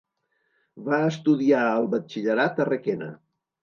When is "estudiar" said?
1.11-1.63